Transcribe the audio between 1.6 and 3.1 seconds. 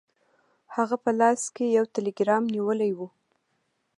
یو ټیلګرام نیولی و.